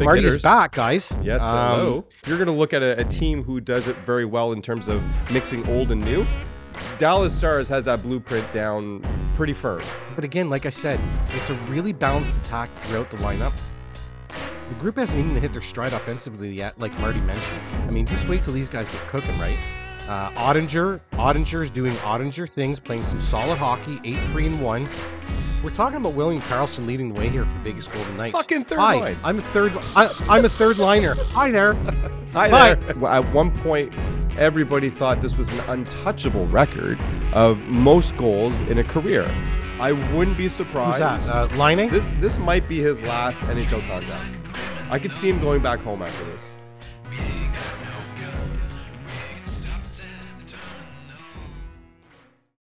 Big 0.00 0.06
Marty 0.06 0.20
is 0.20 0.32
hitters. 0.32 0.42
back, 0.42 0.72
guys. 0.72 1.14
Yes, 1.22 1.42
Um, 1.42 1.80
hello. 1.80 2.06
If 2.22 2.28
you're 2.28 2.38
going 2.38 2.46
to 2.46 2.52
look 2.52 2.72
at 2.72 2.82
a, 2.82 2.98
a 3.00 3.04
team 3.04 3.44
who 3.44 3.60
does 3.60 3.86
it 3.86 3.96
very 4.06 4.24
well 4.24 4.52
in 4.52 4.60
terms 4.62 4.88
of 4.88 5.02
mixing 5.30 5.66
old 5.68 5.92
and 5.92 6.02
new, 6.02 6.26
Dallas 6.98 7.36
Stars 7.36 7.68
has 7.68 7.84
that 7.84 8.02
blueprint 8.02 8.50
down 8.52 9.02
pretty 9.34 9.52
firm. 9.52 9.80
But 10.14 10.24
again, 10.24 10.48
like 10.50 10.66
I 10.66 10.70
said, 10.70 10.98
it's 11.30 11.50
a 11.50 11.54
really 11.68 11.92
balanced 11.92 12.36
attack 12.38 12.70
throughout 12.84 13.10
the 13.10 13.18
lineup. 13.18 13.52
The 14.68 14.74
group 14.76 14.96
hasn't 14.96 15.18
even 15.18 15.36
hit 15.36 15.52
their 15.52 15.62
stride 15.62 15.92
offensively 15.92 16.50
yet, 16.52 16.78
like 16.78 16.98
Marty 17.00 17.20
mentioned. 17.20 17.60
I 17.86 17.90
mean, 17.90 18.06
just 18.06 18.28
wait 18.28 18.42
till 18.42 18.54
these 18.54 18.68
guys 18.68 18.90
get 18.90 19.00
cooking, 19.08 19.36
right? 19.38 19.58
Uh, 20.08 20.30
Oettinger, 20.32 21.00
Oettinger's 21.12 21.70
doing 21.70 21.92
Oettinger 21.96 22.50
things, 22.50 22.80
playing 22.80 23.02
some 23.02 23.20
solid 23.20 23.58
hockey, 23.58 24.00
8 24.04 24.16
3 24.30 24.46
and 24.46 24.62
1. 24.62 24.88
We're 25.62 25.70
talking 25.70 25.98
about 25.98 26.14
William 26.14 26.40
Karlsson 26.40 26.86
leading 26.86 27.12
the 27.12 27.18
way 27.18 27.28
here 27.28 27.44
for 27.44 27.52
the 27.52 27.60
Vegas 27.60 27.86
Golden 27.86 28.16
Knights. 28.16 28.32
Fucking 28.32 28.64
third 28.64 28.78
Hi, 28.78 28.94
line. 28.94 29.16
I'm 29.22 29.38
a 29.38 29.42
third. 29.42 29.72
I, 29.94 30.10
I'm 30.28 30.44
a 30.44 30.48
third 30.48 30.78
liner. 30.78 31.14
Hi 31.32 31.50
there. 31.50 31.74
Hi 32.32 32.48
there. 32.48 33.06
At 33.06 33.34
one 33.34 33.50
point, 33.58 33.92
everybody 34.38 34.88
thought 34.88 35.20
this 35.20 35.36
was 35.36 35.52
an 35.52 35.60
untouchable 35.68 36.46
record 36.46 36.98
of 37.34 37.58
most 37.64 38.16
goals 38.16 38.56
in 38.68 38.78
a 38.78 38.84
career. 38.84 39.30
I 39.78 39.92
wouldn't 39.92 40.38
be 40.38 40.44
Who's 40.44 40.54
surprised. 40.54 41.00
that? 41.00 41.52
Uh, 41.52 41.56
Line? 41.56 41.90
This 41.90 42.10
this 42.20 42.38
might 42.38 42.66
be 42.66 42.80
his 42.80 43.02
last 43.02 43.42
NHL 43.42 43.86
contract. 43.86 44.30
I 44.90 44.98
could 44.98 45.14
see 45.14 45.28
him 45.28 45.40
going 45.40 45.62
back 45.62 45.80
home 45.80 46.00
after 46.00 46.24
this. 46.26 46.56